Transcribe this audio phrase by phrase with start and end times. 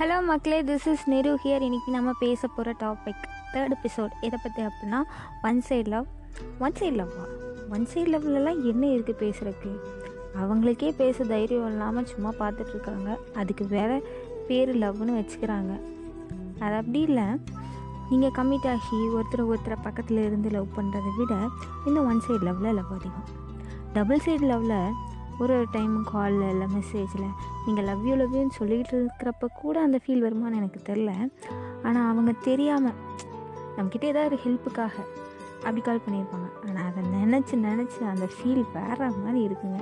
[0.00, 4.62] Hello மக்களே this is நெரு here இன்றைக்கி நம்ம பேச போகிற டாபிக் தேர்ட் எபிசோட் எதை பற்றி
[4.62, 4.98] அப்படின்னா
[5.42, 6.06] one side love
[6.58, 7.24] one side லவ்வா
[7.70, 9.72] ஒன் சைட் லவ்லலாம் என்ன இருக்குது பேசுகிறதுக்கு
[10.42, 14.02] அவங்களுக்கே பேச தைரியம் இல்லாமல் சும்மா பார்த்துட்ருக்காங்க அதுக்கு வேற
[14.48, 15.80] பேர் லவ்னு வச்சுக்கிறாங்க.
[16.60, 17.26] அது அப்படி இல்லை.
[18.10, 21.34] நீங்கள் கம்மிட் ஆகி ஒருத்தர் ஒருத்தரை பக்கத்தில் இருந்து லவ் பண்ணுறதை விட
[21.84, 23.28] இன்னும் ஒன் சைடு லவ்வில் லவ் அதிகம்.
[23.92, 24.92] டபுள் சைடு லவ்வில்
[25.38, 27.30] ஒரு ஒரு டைம் காலில் இல்லை மெசேஜில்
[27.68, 31.12] நீங்கள் லவ் யூ லவ் யூன்னு சொல்லிக்கிட்டு இருக்கிறப்ப கூட அந்த ஃபீல் வருமான்னு எனக்கு தெரில
[31.82, 32.98] ஆனால் அவங்க தெரியாமல்
[33.76, 34.94] நம்மக்கிட்ட ஏதாவது ஒரு ஹெல்ப்புக்காக
[35.58, 36.48] அப்படி கால் பண்ணியிருப்பாங்க.
[36.66, 39.80] ஆனால் அதை நினச்சி நினச்சி அந்த ஃபீல் வேற மாதிரி இருக்குங்க.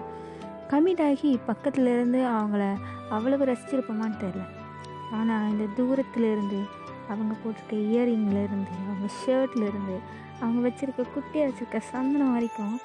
[0.70, 2.62] கம்மிட் ஆகி பக்கத்தில் இருந்து அவங்கள
[3.10, 4.44] அவ்வளவு ரசிச்சிருப்போமான்னு தெரில
[5.12, 6.60] ஆனால் இந்த தூரத்தில் இருந்து
[7.12, 9.96] அவங்க போட்டிருக்க இயரிங்லேருந்து இருந்து அவங்க ஷர்ட்ல இருந்து
[10.40, 12.76] அவங்க வச்சுருக்க குட்டியாக வச்சுருக்க சந்தனம் வரைக்கும்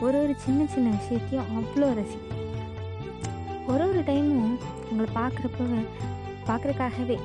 [0.00, 2.41] ஒரு ஒரு சின்ன சின்ன விஷயத்தையும் அவ்வளோ ரசிக்கும்
[3.72, 4.54] ஒரு ஒரு டைமும்
[4.90, 5.66] உங்களை பார்க்குறப்ப
[6.46, 7.16] பார்க்குறக்காகவே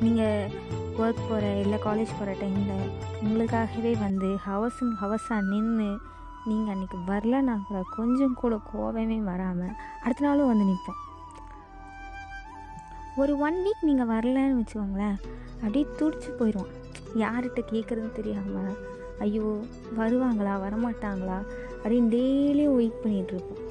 [0.00, 0.50] நீங்கள்
[0.96, 5.88] ஒர்க் போகிற இல்லை காலேஜ் போகிற டைமில் உங்களுக்காகவே வந்து ஹவர்ஸுங்க ஹவர்ஸாக நின்று
[6.46, 11.00] நீங்கள் அன்றைக்கி வரலன்னா கூட கொஞ்சம் கூட கோவமே வராமல் அடுத்த நாளும் வந்து நிற்பேன்
[13.16, 15.16] ஒரு ஒன் வீக் நீங்கள் வரலன்னு வச்சுக்கோங்களேன்
[15.60, 16.74] அப்படியே துடிச்சு போயிடுவான்
[17.16, 18.74] யார்கிட்ட கேட்குறதுன்னு தெரியாமல்
[19.20, 19.46] ஐயோ
[19.98, 21.38] வருவாங்களா வரமாட்டாங்களா
[21.84, 23.62] அப்படின்னு டெய்லியும் வெயிட் பண்ணிகிட்ருப்போம்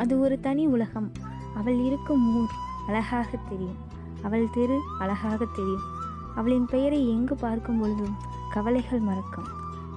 [0.00, 1.08] அது ஒரு தனி உலகம்.
[1.54, 2.54] அவள் இருக்கும் ஊர்
[2.86, 3.78] அழகாக தெரியும்.
[4.22, 5.86] அவள் தெரு அழகாக தெரியும்.
[6.34, 8.16] அவளின் பெயரை எங்கு பார்க்கும் பொழுதும்
[8.50, 9.48] கவலைகள் மறக்கும்.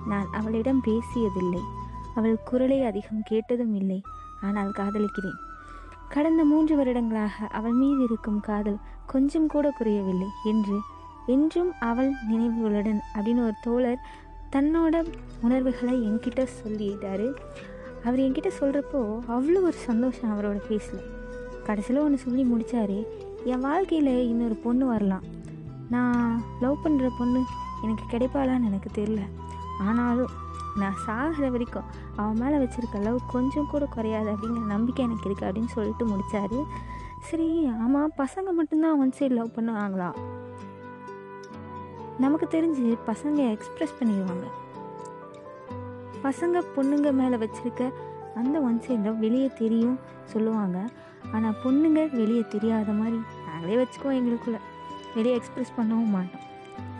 [0.08, 1.64] நான் அவளிடம் பேசியதில்லை.
[2.16, 4.00] அவள் குரலை அதிகம் கேட்டதும் இல்லை.
[4.42, 5.40] ஆனால் காதலிக்கிறேன்.
[6.10, 10.78] கடந்த மூன்று வருடங்களாக அவள் மீது இருக்கும் காதல் கொஞ்சம் கூட குறையவில்லை என்று
[11.28, 14.04] என்றும் அவள் நினைவுகளுடன் அப்படின்னு ஒரு தோழர்
[14.52, 14.96] தன்னோட
[15.42, 17.28] உணர்வுகளை என்கிட்ட சொல்லிட்டாரு.
[18.06, 21.04] அவர் என்கிட்ட சொல்கிறப்போ அவ்வளோ ஒரு சந்தோஷம் அவரோட ஃபேஸில்
[21.64, 23.06] கடைசியில் ஒன்று சொல்லி முடித்தாரு
[23.44, 25.24] என் வாழ்க்கையில் இன்னொரு பொண்ணு வரலாம்.
[25.90, 27.42] நான் லவ் பண்ணுற பொண்ணு
[27.84, 29.20] எனக்கு கிடைப்பாளான்னு எனக்கு தெரில
[29.80, 30.30] ஆனாலும்
[30.76, 31.84] நான் சாகிற வரைக்கும்
[32.16, 36.64] அவன் மேலே வச்சுருக்க லவ் கொஞ்சம் கூட குறையாது அப்படிங்கிற நம்பிக்கை எனக்கு இருக்குது அப்படின்னு சொல்லிட்டு முடித்தாரு
[37.20, 40.16] சரி ஆமாம் பசங்க மட்டும்தான் ஒன் சைடு லவ் பண்ணுவாங்களா?
[42.20, 44.48] நமக்கு தெரிஞ்சு பசங்க எக்ஸ்ப்ரெஸ் பண்ணிடுவாங்க.
[46.26, 47.84] பசங்க பொண்ணுங்க மேலே வச்சுருக்க
[48.40, 49.98] அந்த ஒன் சைடில் வெளியே தெரியும்
[50.34, 50.78] சொல்லுவாங்க.
[51.34, 54.62] ஆனால் பொண்ணுங்க வெளியே தெரியாத மாதிரி நாங்களே வச்சுக்குவோம் எங்களுக்குள்ளே.
[55.16, 56.46] வெளியே எக்ஸ்ப்ரெஸ் பண்ணவும் மாட்டோம்.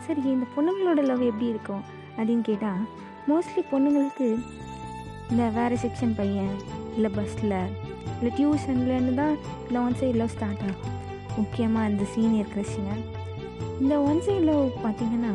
[0.04, 1.82] சரி இந்த பொண்ணுங்களோட லவ் எப்படி இருக்கும்
[2.16, 2.84] அப்படின்னு கேட்டால்
[3.30, 4.28] மோஸ்ட்லி பொண்ணுங்களுக்கு
[5.30, 6.54] இந்த வேறு செக்ஷன் பையன்
[6.96, 7.56] இல்லை பஸ்ஸில்
[8.16, 9.34] இல்லை டியூஷன்லேருந்து தான்
[9.66, 10.92] இந்த ஒன் சைடு லவ் ஸ்டார்ட் ஆகும்.
[11.38, 12.92] முக்கியமாக இந்த சீனியர் கிரஷிங்க
[13.82, 15.32] இந்த ஒன் சைடு லவ் பார்த்திங்கன்னா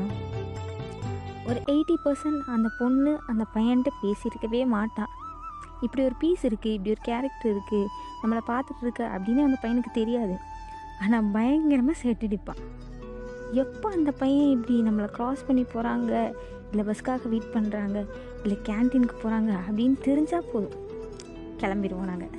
[1.49, 5.11] ஒரு எயிட்டி பர்சன்ட் அந்த பொண்ணு அந்த பையன்கிட்ட பேசியிருக்கவே மாட்டான்
[5.85, 7.87] இப்படி ஒரு பீஸ் இருக்குது இப்படி ஒரு கேரக்டர் இருக்குது
[8.21, 10.35] நம்மளை பார்த்துட்டு இருக்க அப்படின்னு அந்த பையனுக்கு தெரியாது.
[11.03, 12.61] ஆனால் பயங்கரமாக செட்டடிப்பான்
[13.63, 16.11] எப்போ அந்த பையன் இப்படி நம்மளை க்ராஸ் பண்ணி போகிறாங்க
[16.71, 17.97] இல்லை பஸ்க்காக வெயிட் பண்ணுறாங்க
[18.43, 20.77] இல்லை கேன்டீனுக்கு போகிறாங்க அப்படின்னு தெரிஞ்சால் போதும்.
[21.63, 22.35] கிளம்பிடுவோம் நாங்கள்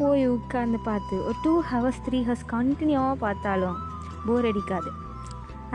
[0.00, 3.80] போய் உட்காந்து பார்த்து ஒரு டூ ஹவர்ஸ் த்ரீ ஹவர்ஸ் கண்டினியூவாக பார்த்தாலும்
[4.26, 4.92] போர் அடிக்காது.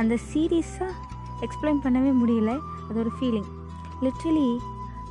[0.02, 0.94] அந்த சீரீஸாக
[1.44, 2.52] எக்ஸ்பிளைன் பண்ணவே முடியல.
[2.88, 3.50] அது ஒரு ஃபீலிங்
[4.02, 4.48] லிட்ரலி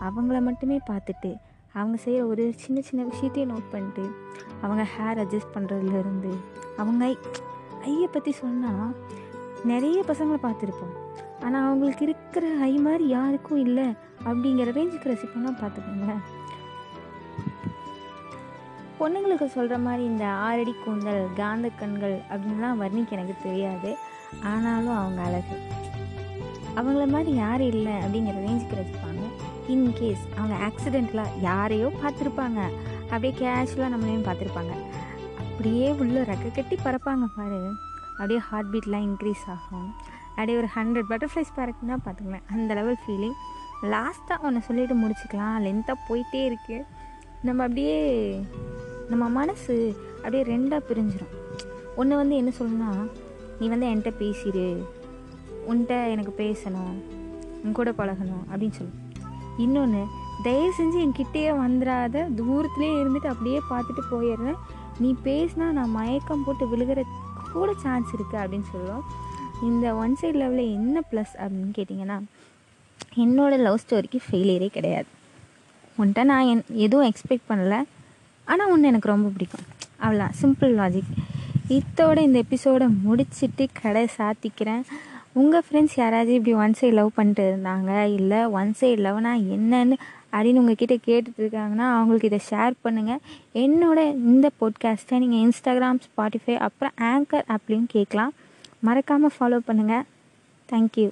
[0.09, 1.31] அவங்கள மட்டுமே பார்த்துட்டு
[1.73, 4.05] அவங்க செய்கிற ஒரு சின்ன சின்ன விஷயத்தையும் நோட் பண்ணிட்டு
[4.63, 6.33] அவங்க ஹேர் அட்ஜஸ்ட் பண்ணுறதுலேருந்து
[6.77, 7.17] அவங்க ஐ
[7.89, 8.95] ஐயை பற்றி சொன்னால்
[9.65, 10.95] நிறைய பசங்களை பார்த்துருப்போம்.
[11.45, 13.87] ஆனால் அவங்களுக்கு இருக்கிற ஐ மாதிரி யாருக்கும் இல்லை
[14.25, 16.23] அப்படிங்கிற ரேஞ்சுக்கு ரசிப்போம்னா பார்த்துக்கோங்களேன்.
[18.99, 23.97] பொண்ணுங்களுக்கு சொல்கிற மாதிரி இந்த ஆறடி கூந்தல் காந்த கண்கள் அப்படின்லாம் வர்ணிக்க எனக்கு தெரியாது.
[24.43, 25.57] ஆனாலும் அவங்க அழகு.
[26.79, 29.23] அவங்கள மாதிரி யாரும் இல்லை அப்படிங்கிற ரேஞ்சுக்கு ரசிப்பாங்க
[29.75, 32.61] இன்கேஸ் அவங்க ஆக்சிடெண்ட்டில் யாரையோ பார்த்துருப்பாங்க.
[33.11, 34.75] அப்படியே கேஷுவலாக நம்மளையும் பார்த்துருப்பாங்க.
[35.43, 37.61] அப்படியே உள்ளே ரெக்க கட்டி பறப்பாங்க பாரு.
[38.19, 39.89] அப்படியே ஹார்ட் பீட்லாம் இன்க்ரீஸ் ஆகும்.
[40.35, 43.37] அப்படியே ஒரு ஹண்ட்ரட் பட்டர்ஃப்ளைஸ் பறக்குன்னா பார்த்துங்களேன் அந்த லெவல் ஃபீலிங்
[43.95, 45.57] லாஸ்ட்டாக ஒன்று சொல்லிட்டு முடிச்சுக்கலாம்.
[45.67, 46.87] லென்த்தாக போயிட்டே இருக்குது
[47.47, 47.97] நம்ம அப்படியே
[49.13, 49.75] நம்ம மனசு
[50.23, 51.33] அப்படியே ரெண்டாக பிரிஞ்சிடும்
[52.01, 52.93] ஒன்று வந்து என்ன சொல்லணும்னா
[53.59, 54.67] நீ வந்து என்கிட்ட பேசிடு
[55.71, 56.95] உன்கிட்ட எனக்கு பேசணும்
[57.65, 58.95] உன் கூட பழகணும் அப்படின்னு சொல்லு.
[59.65, 60.03] இன்னொன்று
[60.47, 64.59] தயவு செஞ்சு என்கிட்டயே வந்துடாத தூரத்துலேயே இருந்துட்டு அப்படியே பார்த்துட்டு போயிடுறேன்.
[65.03, 67.03] நீ பேசினா நான் மயக்கம் போட்டு விழுகிற
[67.53, 69.05] கூட சான்ஸ் இருக்குது அப்படின்னு சொல்லுவோம்.
[69.69, 72.19] இந்த ஒன் சைட் லெவலில் என்ன ப்ளஸ் அப்படின்னு கேட்டிங்கன்னா
[73.25, 75.09] என்னோடய லவ் ஸ்டோரிக்கு ஃபெயிலியரே கிடையாது.
[75.99, 77.81] உன்கிட்ட நான் என் எதுவும் எக்ஸ்பெக்ட் பண்ணலை.
[78.47, 79.67] ஆனால் ஒன்று எனக்கு ரொம்ப பிடிக்கும்.
[80.05, 81.13] அவ்வளோ சிம்பிள் லாஜிக்
[81.77, 84.83] இத்தோட இந்த எபிசோடை முடிச்சுட்டு கடை சாத்திக்கிறேன்.
[85.35, 88.05] உங்கள் ஃப்ரெண்ட்ஸ் யாராவது இப்படி ஒன் சைடு லவ் பண்ணிட்டு இருந்தாங்க?
[88.05, 89.97] இல்லை ஒன் சைடு லவ்னா என்னன்னு
[90.33, 93.21] அப்படின்னு உங்ககிட்ட கேட்டுட்டு இருக்காங்கன்னா அவங்களுக்கு இதை ஷேர் பண்ணுங்கள்
[93.55, 98.33] என்னோட இந்த பாட்காஸ்ட்டை நீங்கள் இன்ஸ்டாகிராம் ஸ்பாட்டிஃபை அப்புறம் ஆங்கர் ஆப்லேயும் கேட்கலாம்.
[98.81, 100.03] மறக்காமல் ஃபாலோ பண்ணுங்கள்
[100.69, 101.11] தேங்க்யூ